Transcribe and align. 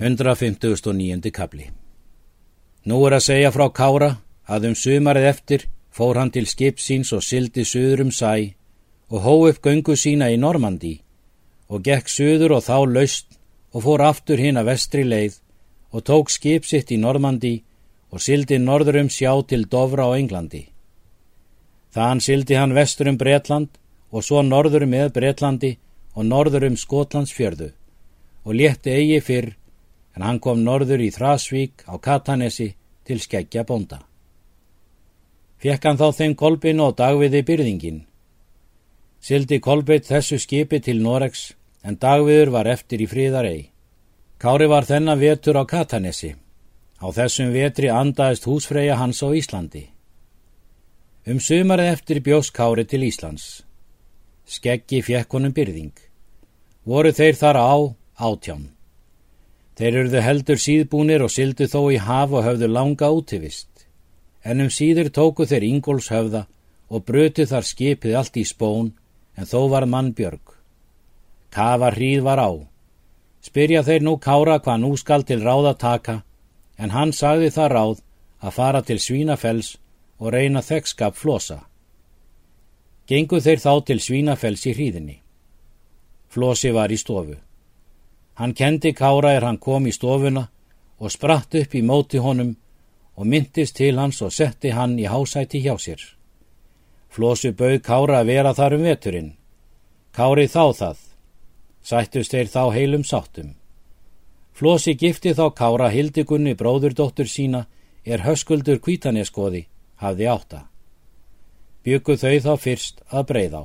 159. 0.00 1.30
kapli 1.30 1.68
Nú 2.90 2.96
er 3.06 3.14
að 3.14 3.26
segja 3.28 3.52
frá 3.54 3.68
Kára 3.70 4.08
að 4.50 4.64
um 4.72 4.74
sumarið 4.74 5.26
eftir 5.28 5.64
fór 5.94 6.18
hann 6.18 6.32
til 6.34 6.48
skip 6.50 6.82
síns 6.82 7.12
og 7.14 7.22
sildi 7.22 7.62
söður 7.62 8.02
um 8.08 8.10
sæ 8.10 8.56
og 9.14 9.22
hó 9.22 9.34
upp 9.52 9.62
göngu 9.62 9.94
sína 9.94 10.32
í 10.34 10.40
Normandi 10.46 10.96
og 11.70 11.86
gekk 11.86 12.10
söður 12.10 12.56
og 12.58 12.66
þá 12.66 12.90
laust 12.90 13.38
og 13.70 13.86
fór 13.86 14.06
aftur 14.08 14.42
hinn 14.42 14.58
að 14.58 14.72
vestri 14.72 15.06
leið 15.06 15.38
og 15.94 16.02
tók 16.10 16.34
skip 16.40 16.66
sitt 16.66 16.90
í 16.90 16.98
Normandi 16.98 17.54
og 18.10 18.18
sildi 18.18 18.58
norður 18.58 19.04
um 19.06 19.14
sjá 19.14 19.30
til 19.46 19.70
Dovra 19.70 20.10
á 20.10 20.18
Englandi. 20.18 20.66
Þann 21.94 22.18
sildi 22.18 22.58
hann 22.58 22.74
vestur 22.74 23.14
um 23.14 23.16
Bretland 23.18 23.70
og 24.10 24.26
svo 24.26 24.42
norður 24.42 24.90
með 24.90 25.12
Bretlandi 25.14 25.76
og 26.18 26.26
norður 26.26 26.72
um 26.72 26.74
Skotlandsfjörðu 26.74 27.70
og 28.42 28.58
létti 28.58 28.90
eigi 28.90 29.20
fyrr 29.22 29.54
en 30.14 30.22
hann 30.22 30.40
kom 30.40 30.62
norður 30.64 31.02
í 31.02 31.10
Þrasvík 31.14 31.86
á 31.90 31.94
Katanesi 31.98 32.70
til 33.04 33.20
skeggja 33.20 33.64
bonda. 33.66 34.00
Fjekk 35.58 35.86
hann 35.88 36.00
þá 36.00 36.08
þeim 36.18 36.34
kolbin 36.36 36.82
og 36.84 36.96
dagviði 36.98 37.42
byrðingin. 37.48 38.00
Sildi 39.24 39.60
kolbit 39.64 40.06
þessu 40.08 40.38
skipi 40.38 40.80
til 40.84 41.00
Noregs 41.02 41.54
en 41.84 41.96
dagviður 42.00 42.52
var 42.58 42.68
eftir 42.68 43.00
í 43.00 43.08
fríðarei. 43.08 43.70
Kári 44.38 44.68
var 44.68 44.84
þennan 44.84 45.20
vetur 45.20 45.56
á 45.56 45.64
Katanesi. 45.64 46.34
Á 47.00 47.06
þessum 47.08 47.52
vetri 47.52 47.88
andaðist 47.88 48.44
húsfreyja 48.48 48.98
hans 49.00 49.22
á 49.24 49.28
Íslandi. 49.32 49.86
Um 51.24 51.40
sumarið 51.40 51.92
eftir 51.94 52.20
bjós 52.20 52.52
Kári 52.52 52.84
til 52.84 53.06
Íslands. 53.08 53.64
Skeggi 54.44 55.00
fjekk 55.00 55.32
honum 55.32 55.56
byrðing. 55.56 55.96
Voru 56.84 57.12
þeir 57.16 57.40
þar 57.40 57.56
á 57.56 57.72
átján. 58.20 58.73
Þeir 59.74 59.96
eruðu 60.00 60.20
heldur 60.22 60.60
síðbúnir 60.62 61.22
og 61.24 61.32
sildu 61.34 61.66
þó 61.66 61.80
í 61.90 61.98
haf 61.98 62.30
og 62.30 62.44
höfðu 62.46 62.68
langa 62.70 63.10
útivist. 63.10 63.70
En 64.44 64.62
um 64.62 64.70
síður 64.70 65.10
tóku 65.10 65.46
þeir 65.50 65.66
Ingóls 65.66 66.10
höfða 66.14 66.44
og 66.88 67.04
brötu 67.08 67.46
þar 67.50 67.66
skipið 67.66 68.18
allt 68.20 68.36
í 68.38 68.44
spón 68.46 68.92
en 69.34 69.48
þó 69.50 69.66
var 69.72 69.86
mann 69.90 70.12
björg. 70.14 70.54
Kafa 71.50 71.90
hríð 71.96 72.22
var 72.22 72.38
á. 72.38 72.50
Spyrja 73.42 73.82
þeir 73.82 74.04
nú 74.06 74.14
kára 74.18 74.60
hvað 74.62 74.80
nú 74.84 74.94
skal 74.96 75.24
til 75.26 75.42
ráða 75.42 75.74
taka 75.78 76.22
en 76.78 76.94
hann 76.94 77.12
sagði 77.12 77.50
það 77.54 77.72
ráð 77.74 78.02
að 78.44 78.54
fara 78.58 78.82
til 78.82 79.00
Svínafells 79.00 79.76
og 80.20 80.32
reyna 80.34 80.62
þekkskap 80.62 81.16
flosa. 81.18 81.64
Gengu 83.08 83.40
þeir 83.40 83.60
þá 83.60 83.72
til 83.88 83.98
Svínafells 84.00 84.66
í 84.70 84.74
hríðinni. 84.76 85.18
Flosi 86.30 86.70
var 86.70 86.92
í 86.92 86.98
stofu. 86.98 87.36
Hann 88.34 88.54
kendi 88.54 88.92
Kára 88.92 89.32
er 89.32 89.44
hann 89.46 89.58
kom 89.58 89.86
í 89.86 89.92
stofuna 89.94 90.48
og 90.98 91.12
spratt 91.12 91.54
upp 91.54 91.74
í 91.74 91.82
móti 91.82 92.18
honum 92.18 92.56
og 93.14 93.26
myndist 93.30 93.76
til 93.78 93.98
hans 93.98 94.20
og 94.22 94.32
setti 94.34 94.72
hann 94.74 94.98
í 94.98 95.06
hásæti 95.06 95.62
hjá 95.62 95.74
sér. 95.78 96.00
Flósu 97.14 97.52
bauð 97.54 97.80
Kára 97.82 98.20
að 98.22 98.30
vera 98.32 98.54
þar 98.54 98.74
um 98.78 98.82
veturinn. 98.82 99.34
Kári 100.14 100.48
þá 100.50 100.64
það. 100.80 100.98
Sættust 101.82 102.34
þeir 102.34 102.50
þá 102.50 102.62
heilum 102.74 103.04
sáttum. 103.04 103.54
Flósi 104.54 104.96
gifti 104.98 105.34
þá 105.34 105.46
Kára 105.54 105.90
hildigunni 105.94 106.56
bróðurdóttur 106.58 107.30
sína 107.30 107.66
er 108.04 108.24
höskuldur 108.26 108.80
kvítaneskoði, 108.82 109.66
hafði 110.02 110.26
átta. 110.30 110.60
Byggu 111.84 112.16
þau 112.16 112.36
þá 112.46 112.52
fyrst 112.58 113.02
að 113.10 113.26
breið 113.30 113.56
á. 113.62 113.64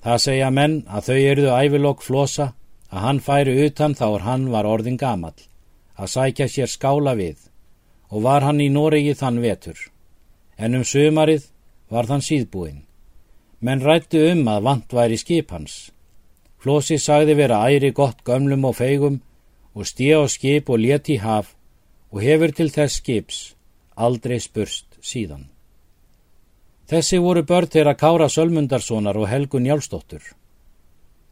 Það 0.00 0.22
segja 0.24 0.50
menn 0.50 0.76
að 0.88 1.08
þau 1.08 1.18
eruðu 1.18 1.56
ævilokk 1.56 2.04
Flósa 2.04 2.52
að 2.90 3.04
hann 3.06 3.20
færi 3.22 3.54
utan 3.66 3.94
þá 3.94 4.06
er 4.08 4.26
hann 4.26 4.48
var 4.50 4.66
orðin 4.66 4.98
gamall, 4.98 5.38
að 5.96 6.12
sækja 6.14 6.48
sér 6.48 6.70
skála 6.70 7.14
við, 7.18 7.38
og 8.10 8.22
var 8.26 8.42
hann 8.42 8.60
í 8.60 8.68
Noregi 8.68 9.14
þann 9.14 9.40
vetur. 9.42 9.78
En 10.58 10.74
um 10.74 10.84
sömarið 10.84 11.46
var 11.88 12.06
þann 12.10 12.26
síðbúinn. 12.26 12.82
Menn 13.60 13.84
rættu 13.84 14.22
um 14.32 14.46
að 14.48 14.66
vant 14.66 14.92
væri 14.96 15.18
skip 15.20 15.52
hans. 15.54 15.90
Flósi 16.60 16.98
sagði 16.98 17.36
vera 17.38 17.62
æri 17.68 17.92
gott 17.96 18.24
gömlum 18.24 18.66
og 18.68 18.76
feigum 18.76 19.20
og 19.74 19.86
stíða 19.86 20.24
á 20.24 20.28
skip 20.28 20.68
og 20.68 20.82
leti 20.82 21.16
í 21.16 21.22
haf 21.22 21.54
og 22.10 22.22
hefur 22.24 22.52
til 22.52 22.68
þess 22.74 23.00
skips 23.00 23.38
aldrei 23.96 24.38
spurst 24.40 24.98
síðan. 25.00 25.46
Þessi 26.90 27.20
voru 27.22 27.44
börn 27.46 27.70
þeirra 27.70 27.94
Kára 27.94 28.28
Sölmundarssonar 28.28 29.16
og 29.16 29.28
Helgun 29.30 29.68
Jálsdóttur. 29.68 30.22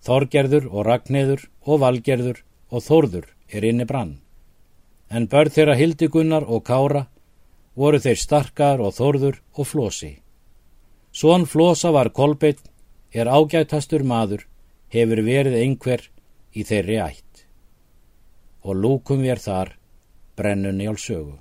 Þorgerður 0.06 0.68
og 0.70 0.86
Ragnheður 0.86 1.44
og 1.66 1.80
Valgerður 1.82 2.42
og 2.70 2.84
Þórður 2.84 3.26
er 3.48 3.64
inni 3.64 3.86
brann. 3.88 4.18
En 5.10 5.26
börn 5.28 5.52
þeirra 5.52 5.76
Hildigunnar 5.78 6.44
og 6.44 6.64
Kára 6.68 7.06
voru 7.78 8.00
þeir 8.02 8.20
starkar 8.20 8.82
og 8.82 8.94
Þórður 8.98 9.40
og 9.56 9.66
Flósi. 9.66 10.12
Svon 11.12 11.46
Flósa 11.48 11.90
var 11.94 12.12
kolbeitt, 12.14 12.60
er 13.14 13.26
ágættastur 13.26 14.04
maður, 14.04 14.44
hefur 14.92 15.22
verið 15.24 15.56
einhver 15.62 16.04
í 16.52 16.64
þeirri 16.68 16.98
ætt. 17.00 17.44
Og 18.62 18.76
lúkum 18.76 19.24
við 19.24 19.40
þar 19.46 19.74
brennunni 20.36 20.86
á 20.86 20.94
sögu. 20.94 21.38